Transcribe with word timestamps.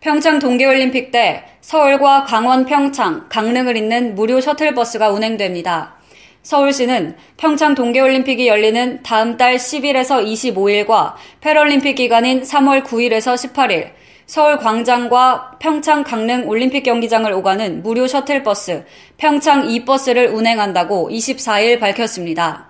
평창 0.00 0.38
동계올림픽 0.38 1.10
때 1.10 1.44
서울과 1.60 2.24
강원 2.24 2.64
평창, 2.64 3.26
강릉을 3.28 3.76
잇는 3.76 4.14
무료 4.14 4.40
셔틀버스가 4.40 5.10
운행됩니다. 5.10 5.96
서울시는 6.42 7.16
평창 7.36 7.74
동계올림픽이 7.74 8.48
열리는 8.48 9.02
다음 9.02 9.36
달 9.36 9.56
10일에서 9.56 10.24
25일과 10.24 11.12
패럴림픽 11.42 11.96
기간인 11.96 12.40
3월 12.40 12.82
9일에서 12.82 13.34
18일, 13.34 13.90
서울 14.24 14.56
광장과 14.56 15.58
평창 15.58 16.02
강릉 16.02 16.48
올림픽 16.48 16.82
경기장을 16.82 17.30
오가는 17.30 17.82
무료 17.82 18.06
셔틀버스 18.06 18.86
평창 19.18 19.68
2버스를 19.68 20.34
운행한다고 20.34 21.10
24일 21.10 21.78
밝혔습니다. 21.78 22.69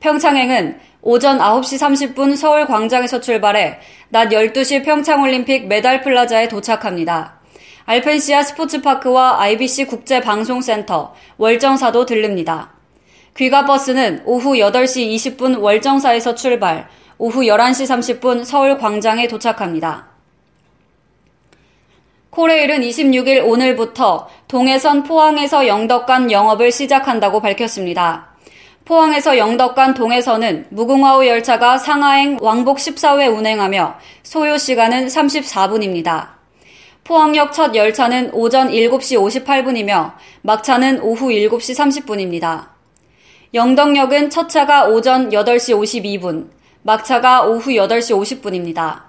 평창행은 0.00 0.78
오전 1.02 1.38
9시 1.38 2.14
30분 2.14 2.36
서울 2.36 2.66
광장에서 2.66 3.20
출발해 3.20 3.78
낮 4.10 4.28
12시 4.28 4.84
평창올림픽 4.84 5.66
메달 5.66 6.02
플라자에 6.02 6.48
도착합니다. 6.48 7.38
알펜시아 7.84 8.42
스포츠파크와 8.42 9.40
IBC 9.40 9.86
국제방송센터, 9.86 11.14
월정사도 11.38 12.04
들릅니다. 12.04 12.74
귀가버스는 13.36 14.22
오후 14.26 14.54
8시 14.54 15.14
20분 15.14 15.60
월정사에서 15.60 16.34
출발, 16.34 16.88
오후 17.16 17.40
11시 17.40 18.20
30분 18.20 18.44
서울 18.44 18.78
광장에 18.78 19.26
도착합니다. 19.26 20.08
코레일은 22.30 22.82
26일 22.82 23.44
오늘부터 23.44 24.28
동해선 24.46 25.02
포항에서 25.02 25.66
영덕 25.66 26.06
간 26.06 26.30
영업을 26.30 26.70
시작한다고 26.70 27.40
밝혔습니다. 27.40 28.28
포항에서 28.88 29.36
영덕 29.36 29.74
간 29.74 29.92
동해선은 29.92 30.68
무궁화호 30.70 31.26
열차가 31.26 31.76
상하행 31.76 32.38
왕복 32.40 32.78
14회 32.78 33.30
운행하며 33.36 33.96
소요 34.22 34.56
시간은 34.56 35.08
34분입니다. 35.08 36.28
포항역 37.04 37.52
첫 37.52 37.74
열차는 37.74 38.30
오전 38.32 38.70
7시 38.70 39.44
58분이며 39.44 40.14
막차는 40.40 41.02
오후 41.02 41.28
7시 41.28 42.06
30분입니다. 42.06 42.68
영덕역은 43.52 44.30
첫 44.30 44.48
차가 44.48 44.86
오전 44.86 45.28
8시 45.28 45.76
52분, 46.22 46.48
막차가 46.80 47.42
오후 47.42 47.72
8시 47.72 48.16
50분입니다. 48.16 49.02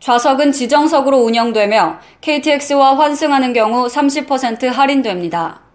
좌석은 0.00 0.52
지정석으로 0.52 1.18
운영되며 1.18 1.98
KTX와 2.22 2.96
환승하는 2.96 3.52
경우 3.52 3.88
30% 3.88 4.68
할인됩니다. 4.68 5.65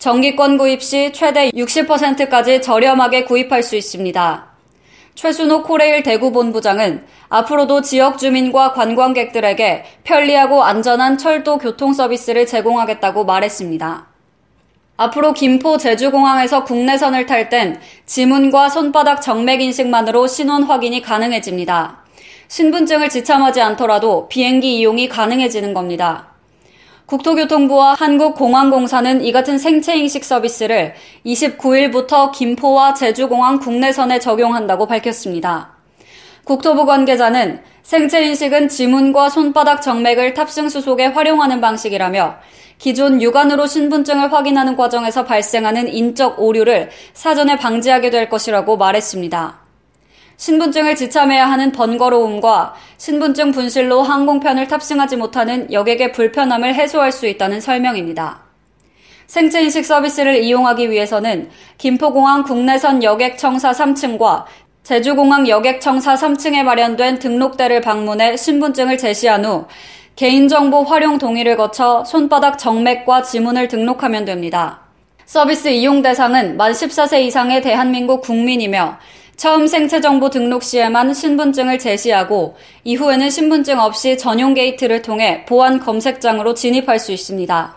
정기권 0.00 0.56
구입 0.56 0.82
시 0.82 1.12
최대 1.12 1.50
60%까지 1.50 2.62
저렴하게 2.62 3.24
구입할 3.24 3.62
수 3.62 3.76
있습니다. 3.76 4.46
최순호 5.14 5.62
코레일 5.62 6.02
대구본부장은 6.02 7.04
앞으로도 7.28 7.82
지역 7.82 8.16
주민과 8.16 8.72
관광객들에게 8.72 9.84
편리하고 10.04 10.64
안전한 10.64 11.18
철도 11.18 11.58
교통 11.58 11.92
서비스를 11.92 12.46
제공하겠다고 12.46 13.26
말했습니다. 13.26 14.06
앞으로 14.96 15.34
김포 15.34 15.76
제주공항에서 15.76 16.64
국내선을 16.64 17.26
탈 17.26 17.50
땐 17.50 17.78
지문과 18.06 18.70
손바닥 18.70 19.20
정맥 19.20 19.60
인식만으로 19.60 20.28
신원 20.28 20.62
확인이 20.62 21.02
가능해집니다. 21.02 21.98
신분증을 22.48 23.10
지참하지 23.10 23.60
않더라도 23.60 24.28
비행기 24.28 24.78
이용이 24.78 25.10
가능해지는 25.10 25.74
겁니다. 25.74 26.29
국토교통부와 27.10 27.94
한국공항공사는 27.94 29.24
이 29.24 29.32
같은 29.32 29.58
생체인식 29.58 30.24
서비스를 30.24 30.94
29일부터 31.26 32.30
김포와 32.30 32.94
제주공항 32.94 33.58
국내선에 33.58 34.20
적용한다고 34.20 34.86
밝혔습니다. 34.86 35.72
국토부 36.44 36.86
관계자는 36.86 37.62
생체인식은 37.82 38.68
지문과 38.68 39.28
손바닥 39.28 39.82
정맥을 39.82 40.34
탑승수 40.34 40.82
속에 40.82 41.06
활용하는 41.06 41.60
방식이라며 41.60 42.36
기존 42.78 43.20
육안으로 43.20 43.66
신분증을 43.66 44.32
확인하는 44.32 44.76
과정에서 44.76 45.24
발생하는 45.24 45.88
인적 45.88 46.40
오류를 46.40 46.90
사전에 47.12 47.56
방지하게 47.56 48.10
될 48.10 48.28
것이라고 48.28 48.76
말했습니다. 48.76 49.59
신분증을 50.40 50.96
지참해야 50.96 51.50
하는 51.50 51.70
번거로움과 51.70 52.74
신분증 52.96 53.52
분실로 53.52 54.02
항공편을 54.02 54.68
탑승하지 54.68 55.16
못하는 55.16 55.70
여객의 55.70 56.12
불편함을 56.12 56.74
해소할 56.74 57.12
수 57.12 57.26
있다는 57.26 57.60
설명입니다. 57.60 58.40
생체인식 59.26 59.84
서비스를 59.84 60.42
이용하기 60.42 60.90
위해서는 60.90 61.50
김포공항 61.76 62.44
국내선 62.44 63.02
여객청사 63.02 63.72
3층과 63.72 64.44
제주공항 64.82 65.46
여객청사 65.46 66.14
3층에 66.14 66.62
마련된 66.62 67.18
등록대를 67.18 67.82
방문해 67.82 68.38
신분증을 68.38 68.96
제시한 68.96 69.44
후 69.44 69.66
개인정보 70.16 70.84
활용 70.84 71.18
동의를 71.18 71.58
거쳐 71.58 72.02
손바닥 72.06 72.58
정맥과 72.58 73.24
지문을 73.24 73.68
등록하면 73.68 74.24
됩니다. 74.24 74.80
서비스 75.26 75.68
이용 75.68 76.00
대상은 76.00 76.56
만 76.56 76.72
14세 76.72 77.20
이상의 77.24 77.60
대한민국 77.60 78.22
국민이며 78.22 78.96
처음 79.40 79.66
생체 79.66 80.02
정보 80.02 80.28
등록 80.28 80.62
시에만 80.62 81.14
신분증을 81.14 81.78
제시하고 81.78 82.56
이후에는 82.84 83.30
신분증 83.30 83.80
없이 83.80 84.18
전용 84.18 84.52
게이트를 84.52 85.00
통해 85.00 85.46
보안 85.46 85.80
검색장으로 85.80 86.52
진입할 86.52 86.98
수 86.98 87.10
있습니다. 87.10 87.74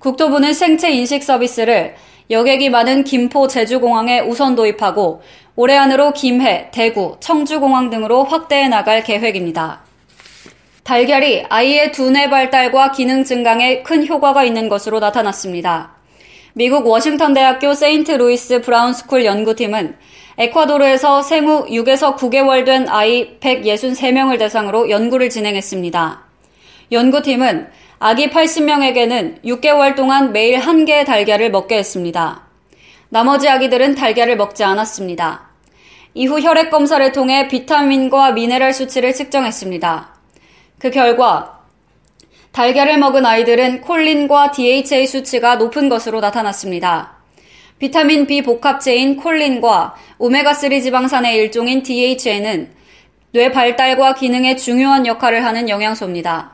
국토부는 0.00 0.52
생체 0.52 0.90
인식 0.90 1.22
서비스를 1.22 1.94
여객이 2.30 2.68
많은 2.70 3.04
김포 3.04 3.46
제주공항에 3.46 4.22
우선 4.22 4.56
도입하고 4.56 5.22
올해 5.54 5.76
안으로 5.76 6.14
김해, 6.14 6.68
대구, 6.72 7.16
청주공항 7.20 7.88
등으로 7.88 8.24
확대해 8.24 8.66
나갈 8.66 9.04
계획입니다. 9.04 9.82
달걀이 10.82 11.44
아이의 11.48 11.92
두뇌 11.92 12.28
발달과 12.28 12.90
기능 12.90 13.22
증강에 13.22 13.84
큰 13.84 14.04
효과가 14.04 14.42
있는 14.42 14.68
것으로 14.68 14.98
나타났습니다. 14.98 16.01
미국 16.54 16.86
워싱턴 16.86 17.32
대학교 17.32 17.72
세인트 17.72 18.12
루이스 18.12 18.60
브라운 18.60 18.92
스쿨 18.92 19.24
연구팀은 19.24 19.96
에콰도르에서 20.36 21.22
생후 21.22 21.66
6에서 21.66 22.16
9개월 22.16 22.66
된 22.66 22.88
아이 22.88 23.38
163명을 23.40 24.38
대상으로 24.38 24.90
연구를 24.90 25.30
진행했습니다. 25.30 26.22
연구팀은 26.90 27.68
아기 27.98 28.28
80명에게는 28.28 29.42
6개월 29.42 29.96
동안 29.96 30.32
매일 30.32 30.58
한 30.58 30.84
개의 30.84 31.06
달걀을 31.06 31.50
먹게 31.50 31.78
했습니다. 31.78 32.42
나머지 33.08 33.48
아기들은 33.48 33.94
달걀을 33.94 34.36
먹지 34.36 34.62
않았습니다. 34.62 35.48
이후 36.14 36.38
혈액 36.38 36.70
검사를 36.70 37.12
통해 37.12 37.48
비타민과 37.48 38.32
미네랄 38.32 38.74
수치를 38.74 39.14
측정했습니다. 39.14 40.14
그 40.78 40.90
결과 40.90 41.61
달걀을 42.52 42.98
먹은 42.98 43.24
아이들은 43.24 43.80
콜린과 43.80 44.50
DHA 44.50 45.06
수치가 45.06 45.56
높은 45.56 45.88
것으로 45.88 46.20
나타났습니다. 46.20 47.16
비타민 47.78 48.26
B 48.26 48.42
복합체인 48.42 49.16
콜린과 49.16 49.94
오메가3 50.18 50.82
지방산의 50.82 51.34
일종인 51.36 51.82
DHA는 51.82 52.70
뇌 53.32 53.50
발달과 53.50 54.14
기능에 54.14 54.56
중요한 54.56 55.06
역할을 55.06 55.44
하는 55.44 55.70
영양소입니다. 55.70 56.52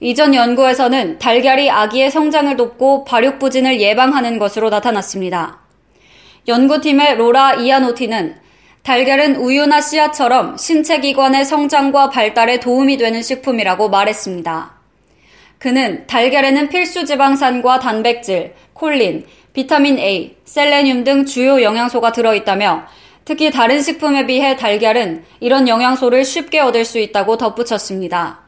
이전 0.00 0.34
연구에서는 0.34 1.18
달걀이 1.18 1.70
아기의 1.70 2.10
성장을 2.10 2.54
돕고 2.58 3.04
발육부진을 3.04 3.80
예방하는 3.80 4.38
것으로 4.38 4.68
나타났습니다. 4.68 5.60
연구팀의 6.46 7.16
로라 7.16 7.54
이아노티는 7.54 8.36
달걀은 8.82 9.36
우유나 9.36 9.80
씨앗처럼 9.80 10.58
신체 10.58 11.00
기관의 11.00 11.46
성장과 11.46 12.10
발달에 12.10 12.60
도움이 12.60 12.98
되는 12.98 13.22
식품이라고 13.22 13.88
말했습니다. 13.88 14.73
그는 15.64 16.06
달걀에는 16.06 16.68
필수 16.68 17.06
지방산과 17.06 17.78
단백질, 17.78 18.52
콜린, 18.74 19.24
비타민 19.54 19.98
A, 19.98 20.36
셀레늄 20.44 21.04
등 21.04 21.24
주요 21.24 21.62
영양소가 21.62 22.12
들어있다며 22.12 22.84
특히 23.24 23.50
다른 23.50 23.80
식품에 23.80 24.26
비해 24.26 24.56
달걀은 24.56 25.24
이런 25.40 25.66
영양소를 25.66 26.22
쉽게 26.26 26.60
얻을 26.60 26.84
수 26.84 26.98
있다고 26.98 27.38
덧붙였습니다. 27.38 28.40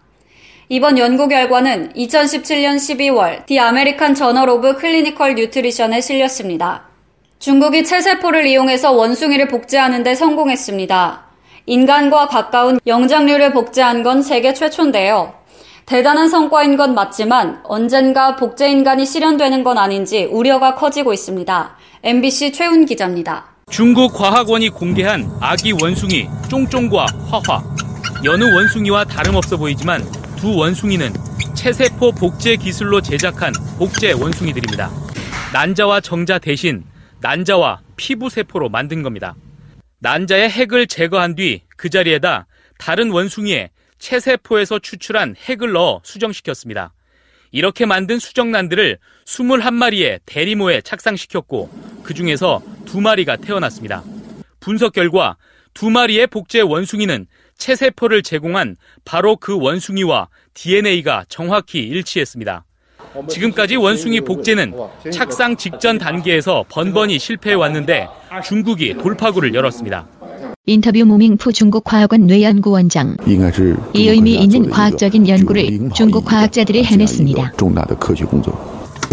이번 0.68 0.98
연구 0.98 1.26
결과는 1.26 1.94
2017년 1.94 2.76
12월 2.76 3.46
The 3.46 3.58
American 3.60 4.14
Journal 4.14 4.50
of 4.50 4.76
Clinical 4.76 5.37
Nutrition에 5.37 6.02
실렸습니다. 6.02 6.82
중국이 7.38 7.84
체세포를 7.84 8.44
이용해서 8.44 8.92
원숭이를 8.92 9.48
복제하는 9.48 10.02
데 10.02 10.14
성공했습니다. 10.14 11.24
인간과 11.64 12.26
가까운 12.26 12.78
영장류를 12.86 13.54
복제한 13.54 14.02
건 14.02 14.20
세계 14.20 14.52
최초인데요. 14.52 15.45
대단한 15.86 16.28
성과인 16.28 16.76
건 16.76 16.94
맞지만 16.94 17.60
언젠가 17.62 18.34
복제인간이 18.34 19.06
실현되는 19.06 19.62
건 19.62 19.78
아닌지 19.78 20.24
우려가 20.24 20.74
커지고 20.74 21.12
있습니다. 21.12 21.76
MBC 22.02 22.52
최훈 22.52 22.86
기자입니다. 22.86 23.44
중국 23.70 24.12
과학원이 24.12 24.70
공개한 24.70 25.30
아기 25.40 25.72
원숭이 25.72 26.28
쫑쫑과 26.50 27.06
화화. 27.30 27.62
여느 28.24 28.44
원숭이와 28.44 29.04
다름없어 29.04 29.56
보이지만 29.56 30.02
두 30.36 30.56
원숭이는 30.56 31.12
체세포 31.54 32.12
복제 32.12 32.56
기술로 32.56 33.00
제작한 33.00 33.52
복제 33.78 34.12
원숭이들입니다. 34.12 34.90
난자와 35.52 36.00
정자 36.00 36.38
대신 36.38 36.84
난자와 37.20 37.80
피부 37.96 38.28
세포로 38.28 38.68
만든 38.68 39.02
겁니다. 39.04 39.36
난자의 40.00 40.50
핵을 40.50 40.88
제거한 40.88 41.36
뒤 41.36 41.66
그 41.76 41.90
자리에다 41.90 42.46
다른 42.78 43.10
원숭이의 43.10 43.70
체세포에서 43.98 44.78
추출한 44.78 45.34
핵을 45.37 45.72
넣어 45.72 46.00
수정시켰습니다. 46.04 46.93
이렇게 47.52 47.87
만든 47.87 48.19
수정란들을 48.19 48.98
21마리의 49.25 50.20
대리모에 50.26 50.81
착상시켰고 50.82 51.70
그 52.02 52.14
중에서 52.14 52.62
두 52.84 53.00
마리가 53.00 53.37
태어났습니다. 53.37 54.02
분석 54.60 54.93
결과 54.93 55.37
두 55.75 55.90
마리의 55.90 56.26
복제 56.26 56.60
원숭이는 56.60 57.26
체세포를 57.58 58.22
제공한 58.22 58.76
바로 59.04 59.37
그 59.37 59.58
원숭이와 59.58 60.28
DNA가 60.54 61.25
정확히 61.28 61.81
일치했습니다. 61.81 62.64
지금까지 63.28 63.76
원숭이 63.76 64.20
복제는 64.20 64.75
착상 65.12 65.56
직전 65.56 65.98
단계에서 65.98 66.64
번번이 66.69 67.19
실패해 67.19 67.54
왔는데 67.54 68.08
중국이 68.44 68.94
돌파구를 68.94 69.54
열었습니다. 69.54 70.06
인터뷰 70.68 71.04
무밍푸 71.04 71.52
중국 71.52 71.84
과학원 71.84 72.26
뇌연구원장 72.26 73.18
이 73.94 74.08
의미 74.08 74.34
있는 74.34 74.68
과학적인 74.68 75.28
연구를 75.28 75.90
중국 75.94 76.24
과학자들이 76.24 76.82
해냈습니다. 76.82 77.52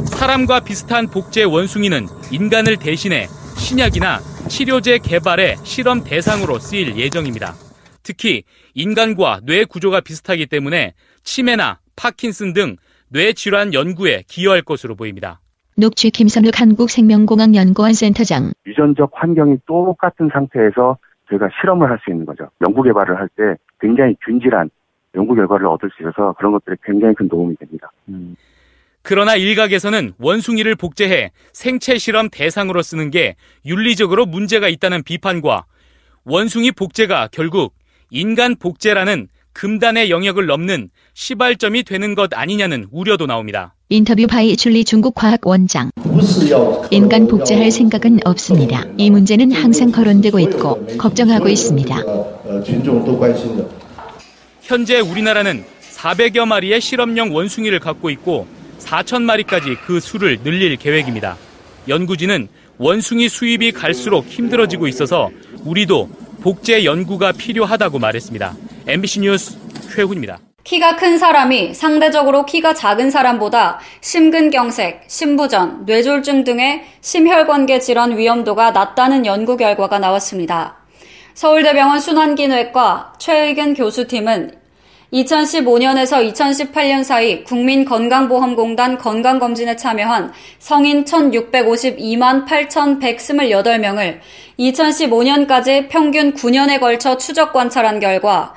사람과 0.05 0.61
비슷한 0.61 1.05
복제 1.05 1.43
원숭이는 1.43 2.07
인간을 2.31 2.77
대신해 2.77 3.27
신약이나 3.55 4.19
치료제 4.49 4.97
개발의 4.97 5.57
실험 5.63 6.03
대상으로 6.03 6.57
쓰일 6.57 6.97
예정입니다. 6.97 7.53
특히 8.01 8.41
인간과 8.73 9.39
뇌 9.43 9.63
구조가 9.63 10.01
비슷하기 10.01 10.47
때문에 10.47 10.95
치매나 11.23 11.77
파킨슨 11.95 12.53
등 12.53 12.77
뇌질환 13.09 13.75
연구에 13.75 14.23
기여할 14.27 14.63
것으로 14.63 14.95
보입니다. 14.95 15.39
녹취 15.77 16.09
김선욱 16.09 16.59
한국생명공학연구원 16.59 17.93
센터장. 17.93 18.53
유전적 18.65 19.11
환경이 19.13 19.57
똑같은 19.67 20.31
상태에서 20.33 20.97
저희가 21.33 21.49
실험을 21.59 21.89
할 21.89 21.99
수 22.03 22.11
있는 22.11 22.25
거죠. 22.25 22.49
연구 22.61 22.83
개발을 22.83 23.17
할 23.17 23.27
때 23.35 23.55
굉장히 23.79 24.15
균질한 24.25 24.69
연구 25.15 25.35
결과를 25.35 25.67
얻을 25.67 25.89
수 25.95 26.01
있어서 26.01 26.33
그런 26.37 26.51
것들이 26.53 26.75
굉장히 26.83 27.13
큰 27.13 27.27
도움이 27.27 27.55
됩니다. 27.57 27.91
음. 28.09 28.35
그러나 29.01 29.35
일각에서는 29.35 30.13
원숭이를 30.17 30.75
복제해 30.75 31.31
생체 31.51 31.97
실험 31.97 32.29
대상으로 32.29 32.81
쓰는 32.81 33.09
게 33.09 33.35
윤리적으로 33.65 34.25
문제가 34.25 34.69
있다는 34.69 35.03
비판과 35.03 35.65
원숭이 36.23 36.71
복제가 36.71 37.27
결국 37.31 37.73
인간 38.09 38.55
복제라는 38.55 39.27
금단의 39.53 40.09
영역을 40.09 40.45
넘는 40.47 40.89
시발점이 41.13 41.83
되는 41.83 42.15
것 42.15 42.31
아니냐는 42.33 42.87
우려도 42.91 43.27
나옵니다. 43.27 43.75
인터뷰 43.89 44.25
바이 44.27 44.57
줄리 44.57 44.83
중국 44.83 45.13
과학 45.13 45.45
원장. 45.45 45.91
인간 46.89 47.27
복제할 47.27 47.71
생각은 47.71 48.19
없습니다. 48.25 48.85
이 48.97 49.09
문제는 49.09 49.51
항상 49.51 49.91
거론되고 49.91 50.39
있고 50.39 50.85
걱정하고 50.97 51.47
있습니다. 51.47 51.95
현재 54.61 54.99
우리나라는 54.99 55.63
400여 55.91 56.45
마리의 56.45 56.81
실험용 56.81 57.33
원숭이를 57.33 57.79
갖고 57.79 58.09
있고 58.09 58.47
4천 58.79 59.21
마리까지 59.21 59.75
그 59.85 59.99
수를 59.99 60.41
늘릴 60.43 60.75
계획입니다. 60.77 61.37
연구진은 61.87 62.47
원숭이 62.77 63.29
수입이 63.29 63.71
갈수록 63.71 64.25
힘들어지고 64.25 64.87
있어서 64.87 65.29
우리도 65.63 66.09
복제 66.41 66.83
연구가 66.83 67.31
필요하다고 67.31 67.99
말했습니다. 67.99 68.55
MBC 68.85 69.21
뉴스 69.21 69.57
최훈입니다. 69.95 70.39
키가 70.65 70.95
큰 70.97 71.17
사람이 71.17 71.73
상대적으로 71.73 72.45
키가 72.45 72.73
작은 72.73 73.11
사람보다 73.11 73.79
심근경색, 74.01 75.03
심부전, 75.07 75.85
뇌졸중 75.85 76.43
등의 76.43 76.83
심혈관계 77.01 77.79
질환 77.79 78.17
위험도가 78.17 78.71
낮다는 78.71 79.25
연구 79.25 79.57
결과가 79.57 79.99
나왔습니다. 79.99 80.77
서울대병원 81.33 81.99
순환기내과 81.99 83.13
최의근 83.19 83.73
교수팀은 83.73 84.63
2015년에서 85.13 86.33
2018년 86.33 87.03
사이 87.03 87.43
국민건강보험공단 87.43 88.97
건강검진에 88.97 89.75
참여한 89.75 90.33
성인 90.59 91.05
1,652만 91.05 92.45
8,128명을 92.47 94.19
2015년까지 94.59 95.87
평균 95.89 96.33
9년에 96.33 96.79
걸쳐 96.79 97.17
추적 97.17 97.53
관찰한 97.53 97.99
결과 97.99 98.55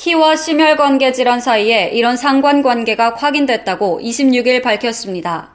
키와 0.00 0.34
심혈관계 0.34 1.12
질환 1.12 1.40
사이에 1.40 1.90
이런 1.92 2.16
상관관계가 2.16 3.16
확인됐다고 3.16 4.00
26일 4.02 4.62
밝혔습니다. 4.62 5.50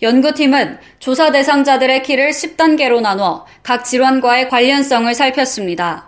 연구팀은 0.00 0.78
조사 0.98 1.30
대상자들의 1.30 2.02
키를 2.02 2.30
10단계로 2.30 3.02
나눠 3.02 3.44
각 3.62 3.84
질환과의 3.84 4.48
관련성을 4.48 5.12
살폈습니다. 5.12 6.06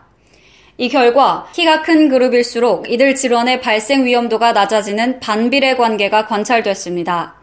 이 0.78 0.88
결과 0.88 1.46
키가 1.52 1.82
큰 1.82 2.08
그룹일수록 2.08 2.90
이들 2.90 3.16
질환의 3.16 3.60
발생 3.60 4.06
위험도가 4.06 4.52
낮아지는 4.52 5.20
반비례 5.20 5.76
관계가 5.76 6.24
관찰됐습니다. 6.24 7.34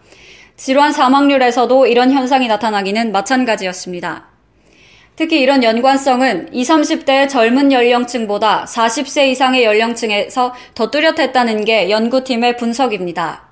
질환 0.58 0.92
사망률에서도 0.92 1.86
이런 1.86 2.12
현상이 2.12 2.48
나타나기는 2.48 3.12
마찬가지였습니다. 3.12 4.29
특히 5.20 5.42
이런 5.42 5.66
연관성은 5.66 6.54
20, 6.54 6.76
30대의 6.76 7.28
젊은 7.28 7.74
연령층보다 7.74 8.64
40세 8.64 9.28
이상의 9.28 9.66
연령층에서 9.66 10.54
더 10.74 10.90
뚜렷했다는 10.90 11.66
게 11.66 11.90
연구팀의 11.90 12.56
분석입니다. 12.56 13.50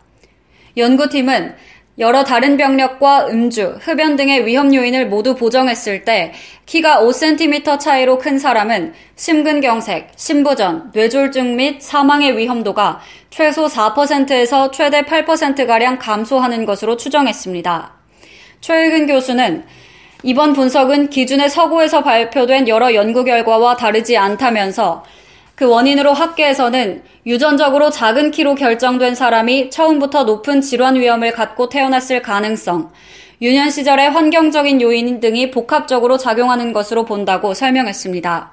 연구팀은 0.78 1.56
여러 2.00 2.24
다른 2.24 2.56
병력과 2.56 3.28
음주, 3.28 3.80
흡연 3.82 4.16
등의 4.16 4.46
위험 4.46 4.74
요인을 4.74 5.10
모두 5.10 5.36
보정했을 5.36 6.06
때 6.06 6.32
키가 6.68 7.02
5cm 7.02 7.78
차이로 7.82 8.18
큰 8.18 8.40
사람은 8.40 8.94
심근경색, 9.18 10.12
심부전, 10.16 10.92
뇌졸중 10.94 11.58
및 11.58 11.82
사망의 11.82 12.38
위험도가 12.38 13.02
최소 13.30 13.66
4%에서 13.66 14.72
최대 14.72 15.02
8%가량 15.02 16.00
감소하는 16.00 16.66
것으로 16.66 16.96
추정했습니다. 16.96 17.92
최의근 18.62 19.08
교수는 19.08 19.66
이번 20.24 20.54
분석은 20.54 21.10
기준의 21.10 21.50
서구에서 21.50 22.04
발표된 22.04 22.68
여러 22.68 22.94
연구 22.96 23.24
결과와 23.24 23.78
다르지 23.78 24.18
않다면서 24.18 25.04
그 25.54 25.68
원인으로 25.68 26.14
학계에서는 26.14 27.04
유전적으로 27.26 27.90
작은 27.90 28.32
키로 28.32 28.56
결정된 28.56 29.16
사람이 29.16 29.70
처음부터 29.70 30.24
높은 30.24 30.62
질환 30.62 30.96
위험을 30.96 31.32
갖고 31.32 31.70
태어났을 31.70 32.22
가능성, 32.22 32.92
유년 33.42 33.70
시절의 33.70 34.12
환경적인 34.12 34.82
요인 34.82 35.20
등이 35.20 35.52
복합적으로 35.52 36.18
작용하는 36.18 36.74
것으로 36.74 37.06
본다고 37.06 37.54
설명했습니다. 37.54 38.52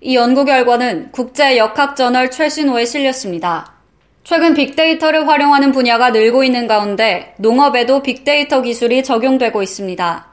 이 0.00 0.16
연구 0.16 0.44
결과는 0.44 1.10
국제 1.12 1.58
역학 1.58 1.96
저널 1.96 2.30
최신호에 2.30 2.84
실렸습니다. 2.86 3.72
최근 4.24 4.54
빅데이터를 4.54 5.28
활용하는 5.28 5.72
분야가 5.72 6.10
늘고 6.10 6.44
있는 6.44 6.66
가운데 6.66 7.34
농업에도 7.38 8.02
빅데이터 8.02 8.62
기술이 8.62 9.04
적용되고 9.04 9.62
있습니다. 9.62 10.31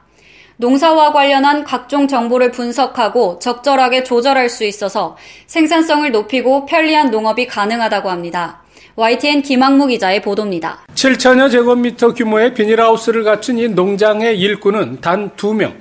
농사와 0.60 1.12
관련한 1.12 1.64
각종 1.64 2.06
정보를 2.06 2.50
분석하고 2.50 3.38
적절하게 3.38 4.04
조절할 4.04 4.50
수 4.50 4.64
있어서 4.64 5.16
생산성을 5.46 6.12
높이고 6.12 6.66
편리한 6.66 7.10
농업이 7.10 7.46
가능하다고 7.46 8.10
합니다. 8.10 8.60
YTN 8.94 9.40
김학무 9.40 9.86
기자의 9.86 10.20
보도입니다. 10.20 10.84
7천여 10.94 11.50
제곱미터 11.50 12.12
규모의 12.12 12.52
비닐하우스를 12.52 13.24
갖춘 13.24 13.56
이 13.56 13.68
농장의 13.68 14.38
일꾼은 14.38 15.00
단 15.00 15.30
2명. 15.30 15.72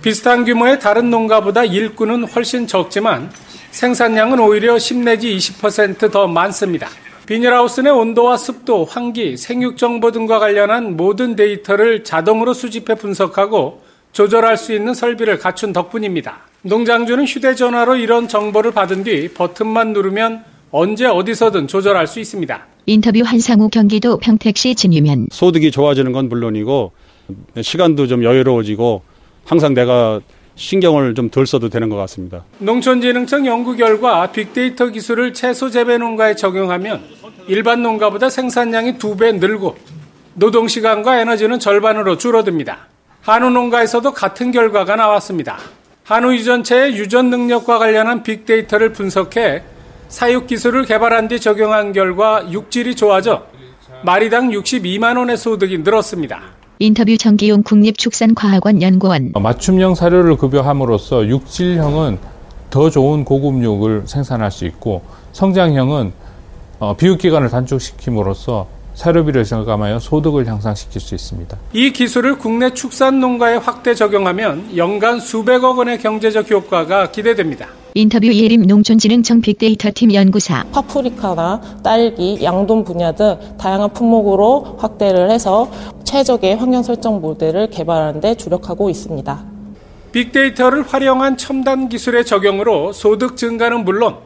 비슷한 0.00 0.46
규모의 0.46 0.80
다른 0.80 1.10
농가보다 1.10 1.64
일꾼은 1.64 2.24
훨씬 2.24 2.66
적지만 2.66 3.30
생산량은 3.70 4.40
오히려 4.40 4.78
10 4.78 5.00
내지 5.00 5.36
20%더 5.36 6.26
많습니다. 6.26 6.88
비닐하우스 7.26 7.82
내 7.82 7.90
온도와 7.90 8.38
습도, 8.38 8.86
환기, 8.86 9.36
생육 9.36 9.76
정보 9.76 10.10
등과 10.10 10.38
관련한 10.38 10.96
모든 10.96 11.36
데이터를 11.36 12.02
자동으로 12.02 12.54
수집해 12.54 12.94
분석하고 12.94 13.91
조절할 14.12 14.56
수 14.56 14.72
있는 14.74 14.94
설비를 14.94 15.38
갖춘 15.38 15.72
덕분입니다. 15.72 16.40
농장주는 16.62 17.24
휴대전화로 17.24 17.96
이런 17.96 18.28
정보를 18.28 18.70
받은 18.72 19.04
뒤 19.04 19.28
버튼만 19.28 19.92
누르면 19.92 20.44
언제 20.70 21.06
어디서든 21.06 21.66
조절할 21.66 22.06
수 22.06 22.20
있습니다. 22.20 22.66
인터뷰 22.86 23.20
한상우 23.24 23.68
경기도 23.70 24.18
평택시 24.18 24.74
진유면 24.74 25.28
소득이 25.30 25.70
좋아지는 25.70 26.12
건 26.12 26.28
물론이고 26.28 26.92
시간도 27.60 28.06
좀 28.06 28.22
여유로워지고 28.24 29.02
항상 29.44 29.74
내가 29.74 30.20
신경을 30.54 31.14
좀 31.14 31.30
덜 31.30 31.46
써도 31.46 31.68
되는 31.70 31.88
것 31.88 31.96
같습니다. 31.96 32.44
농촌진흥청 32.58 33.46
연구 33.46 33.74
결과 33.76 34.30
빅데이터 34.30 34.88
기술을 34.88 35.32
채소 35.32 35.70
재배 35.70 35.96
농가에 35.96 36.34
적용하면 36.36 37.02
일반 37.48 37.82
농가보다 37.82 38.28
생산량이 38.28 38.98
두 38.98 39.16
배 39.16 39.32
늘고 39.32 39.76
노동 40.34 40.68
시간과 40.68 41.20
에너지는 41.20 41.58
절반으로 41.58 42.18
줄어듭니다. 42.18 42.88
한우 43.22 43.50
농가에서도 43.50 44.12
같은 44.12 44.50
결과가 44.50 44.96
나왔습니다. 44.96 45.56
한우 46.02 46.34
유전체의 46.34 46.96
유전 46.96 47.30
능력과 47.30 47.78
관련한 47.78 48.24
빅데이터를 48.24 48.92
분석해 48.92 49.62
사육 50.08 50.48
기술을 50.48 50.84
개발한 50.84 51.28
뒤 51.28 51.38
적용한 51.38 51.92
결과 51.92 52.44
육질이 52.50 52.96
좋아져 52.96 53.44
마리당 54.04 54.50
62만 54.50 55.16
원의 55.16 55.36
소득이 55.36 55.78
늘었습니다. 55.78 56.40
인터뷰 56.80 57.16
정기용 57.16 57.62
국립축산과학원 57.62 58.82
연구원 58.82 59.30
맞춤형 59.34 59.94
사료를 59.94 60.36
급여함으로써 60.36 61.28
육질형은 61.28 62.18
더 62.70 62.90
좋은 62.90 63.24
고급육을 63.24 64.02
생산할 64.06 64.50
수 64.50 64.64
있고 64.66 65.02
성장형은 65.30 66.12
어, 66.80 66.96
비육 66.96 67.18
기간을 67.18 67.50
단축시킴으로써 67.50 68.66
사료비를 68.94 69.44
절감하여 69.44 69.98
소득을 69.98 70.46
향상시킬 70.46 71.00
수 71.00 71.14
있습니다. 71.14 71.58
이 71.72 71.92
기술을 71.92 72.38
국내 72.38 72.70
축산 72.70 73.20
농가에 73.20 73.56
확대 73.56 73.94
적용하면 73.94 74.76
연간 74.76 75.20
수백억 75.20 75.78
원의 75.78 75.98
경제적 75.98 76.50
효과가 76.50 77.10
기대됩니다. 77.10 77.68
인터뷰 77.94 78.26
예림 78.26 78.62
농촌진흥청 78.62 79.42
빅데이터팀 79.42 80.14
연구사 80.14 80.64
파프리카나 80.72 81.80
딸기, 81.82 82.38
양돈 82.42 82.84
분야 82.84 83.12
등 83.12 83.36
다양한 83.58 83.92
품목으로 83.92 84.78
확대를 84.78 85.30
해서 85.30 85.70
최적의 86.04 86.56
환경 86.56 86.82
설정 86.82 87.20
모델을 87.20 87.68
개발하는 87.68 88.20
데 88.20 88.34
주력하고 88.34 88.88
있습니다. 88.88 89.44
빅데이터를 90.12 90.82
활용한 90.82 91.36
첨단 91.36 91.88
기술의 91.88 92.24
적용으로 92.24 92.92
소득 92.92 93.36
증가는 93.36 93.84
물론 93.84 94.16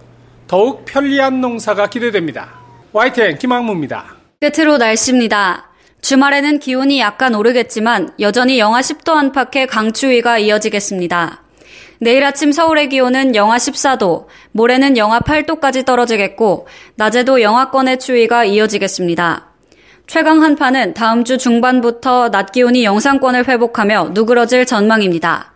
더욱 0.46 0.84
편리한 0.84 1.40
농사가 1.40 1.88
기대됩니다. 1.88 2.50
YTN 2.92 3.38
김학무입니다. 3.38 4.15
끝으로 4.38 4.76
날씨입니다. 4.76 5.70
주말에는 6.02 6.58
기온이 6.58 7.00
약간 7.00 7.34
오르겠지만 7.34 8.10
여전히 8.20 8.58
영하 8.58 8.80
10도 8.80 9.14
안팎의 9.14 9.66
강추위가 9.66 10.38
이어지겠습니다. 10.38 11.42
내일 12.00 12.22
아침 12.22 12.52
서울의 12.52 12.90
기온은 12.90 13.34
영하 13.34 13.56
14도, 13.56 14.26
모레는 14.52 14.98
영하 14.98 15.20
8도까지 15.20 15.86
떨어지겠고, 15.86 16.68
낮에도 16.96 17.40
영하권의 17.40 17.98
추위가 17.98 18.44
이어지겠습니다. 18.44 19.46
최강 20.06 20.42
한파는 20.42 20.92
다음 20.92 21.24
주 21.24 21.38
중반부터 21.38 22.30
낮 22.30 22.52
기온이 22.52 22.84
영상권을 22.84 23.48
회복하며 23.48 24.10
누그러질 24.12 24.66
전망입니다. 24.66 25.54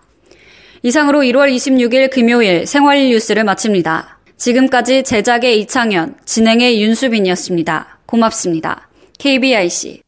이상으로 0.83 1.21
1월 1.21 1.55
26일 1.55 2.11
금요일 2.11 2.67
생활일 2.67 3.11
뉴스를 3.11 3.45
마칩니다. 3.45 4.19
지금까지 4.39 5.03
제작의 5.03 5.61
이창현, 5.61 6.17
진행의 6.25 6.83
윤수빈이었습니다. 6.83 8.00
고맙습니다. 8.11 8.89
KBIC 9.19 10.03